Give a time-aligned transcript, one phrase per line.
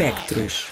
[0.00, 0.68] Espectros.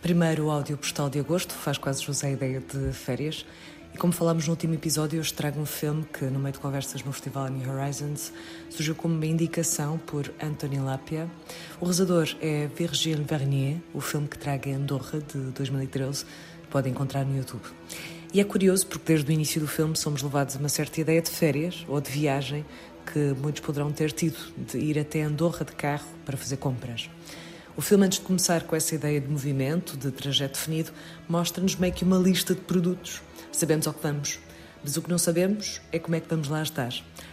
[0.00, 3.44] Primeiro áudio postal de agosto, faz quase jus à ideia de férias.
[3.92, 7.02] E como falámos no último episódio, eu trago um filme que, no meio de conversas
[7.02, 8.32] no Festival New Horizons,
[8.70, 11.28] surgiu como uma indicação por Anthony Lapia.
[11.80, 16.24] O realizador é Virgile Vernier, o filme que traga Andorra, de 2013,
[16.70, 17.64] pode encontrar no YouTube.
[18.32, 21.20] E é curioso porque desde o início do filme somos levados a uma certa ideia
[21.20, 22.64] de férias ou de viagem
[23.12, 27.08] que muitos poderão ter tido, de ir até Andorra de carro para fazer compras.
[27.76, 30.90] O filme, antes de começar com essa ideia de movimento, de trajeto definido,
[31.28, 33.22] mostra-nos meio que uma lista de produtos.
[33.52, 34.38] Sabemos ao que vamos,
[34.82, 36.92] mas o que não sabemos é como é que vamos lá estar.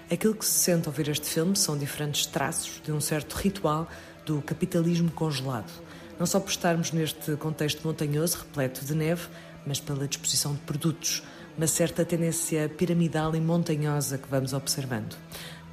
[0.09, 3.89] Aquilo que se sente ao ver este filme são diferentes traços de um certo ritual
[4.25, 5.71] do capitalismo congelado.
[6.19, 9.27] Não só por estarmos neste contexto montanhoso, repleto de neve,
[9.65, 11.23] mas pela disposição de produtos,
[11.57, 15.15] uma certa tendência piramidal e montanhosa que vamos observando.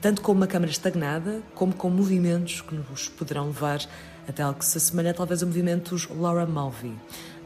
[0.03, 3.81] Tanto com uma câmara estagnada, como com movimentos que nos poderão levar
[4.27, 6.93] até algo que se assemelha talvez a movimentos Laura Mulvey.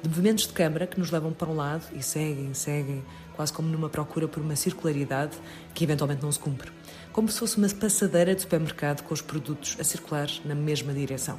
[0.03, 3.69] De movimentos de câmara que nos levam para um lado e seguem, seguem, quase como
[3.69, 5.36] numa procura por uma circularidade
[5.75, 6.72] que eventualmente não se cumpre.
[7.12, 11.38] Como se fosse uma passadeira de supermercado com os produtos a circular na mesma direção.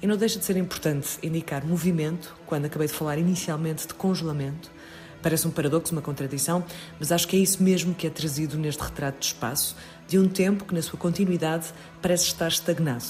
[0.00, 4.70] E não deixa de ser importante indicar movimento, quando acabei de falar inicialmente de congelamento.
[5.24, 6.62] Parece um paradoxo, uma contradição,
[7.00, 9.74] mas acho que é isso mesmo que é trazido neste retrato de espaço,
[10.06, 11.68] de um tempo que, na sua continuidade,
[12.02, 13.06] parece estar estagnado.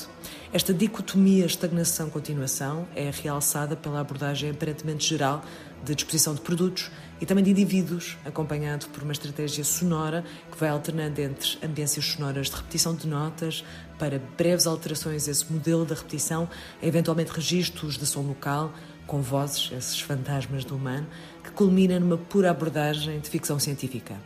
[0.52, 5.44] Esta dicotomia estagnação-continuação é realçada pela abordagem aparentemente geral
[5.84, 6.88] de disposição de produtos
[7.20, 12.48] e também de indivíduos, acompanhado por uma estratégia sonora que vai alternando entre ambiências sonoras
[12.48, 13.64] de repetição de notas
[13.98, 16.48] para breves alterações a esse modelo da repetição,
[16.80, 18.72] eventualmente registros de som local,
[19.06, 21.06] com vozes, esses fantasmas do humano,
[21.42, 24.16] que culmina numa pura abordagem de ficção científica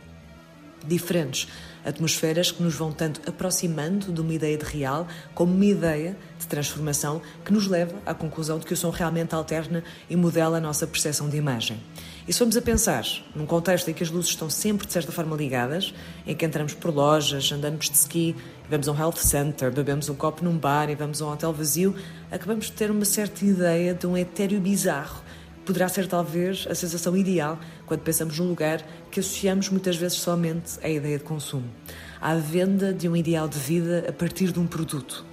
[0.89, 1.47] diferentes
[1.85, 6.47] atmosferas que nos vão tanto aproximando de uma ideia de real como uma ideia de
[6.47, 10.61] transformação que nos leva à conclusão de que o som realmente alterna e modela a
[10.61, 11.79] nossa percepção de imagem.
[12.27, 15.11] E se formos a pensar num contexto em que as luzes estão sempre de certa
[15.11, 15.93] forma ligadas,
[16.27, 18.35] em que entramos por lojas, andamos de ski,
[18.69, 21.53] vamos a um health center, bebemos um copo num bar e vamos a um hotel
[21.53, 21.95] vazio,
[22.29, 25.23] acabamos de ter uma certa ideia de um etéreo bizarro
[25.69, 30.77] poderá ser talvez a sensação ideal quando pensamos num lugar que associamos muitas vezes somente
[30.83, 31.67] à ideia de consumo,
[32.21, 35.25] à venda de um ideal de vida a partir de um produto.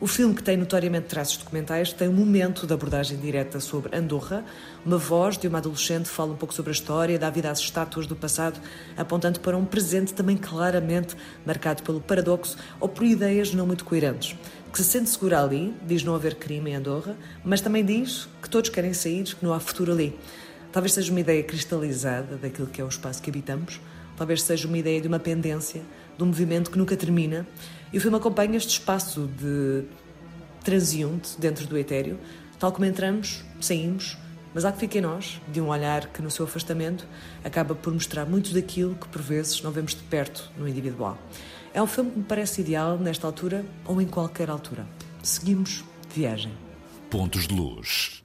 [0.00, 4.42] O filme, que tem notoriamente traços documentais, tem um momento de abordagem direta sobre Andorra.
[4.84, 8.06] Uma voz de uma adolescente fala um pouco sobre a história, dá vida às estátuas
[8.06, 8.58] do passado,
[8.96, 11.14] apontando para um presente também claramente
[11.46, 14.36] marcado pelo paradoxo ou por ideias não muito coerentes
[14.72, 18.48] que se sente segura ali, diz não haver crime em Andorra, mas também diz que
[18.48, 20.16] todos querem sair, que não há futuro ali.
[20.72, 23.80] Talvez seja uma ideia cristalizada daquilo que é o espaço que habitamos,
[24.16, 25.82] talvez seja uma ideia de uma pendência,
[26.16, 27.46] de um movimento que nunca termina.
[27.92, 29.84] E o filme acompanha este espaço de
[30.62, 32.18] transiunte dentro do etéreo,
[32.58, 34.16] tal como entramos, saímos,
[34.52, 37.06] mas há que ficar em nós, de um olhar que no seu afastamento
[37.42, 41.16] acaba por mostrar muito daquilo que por vezes não vemos de perto no individual.
[41.72, 44.86] É um filme que me parece ideal nesta altura ou em qualquer altura.
[45.22, 46.52] Seguimos viagem.
[47.08, 48.20] Pontos de luz.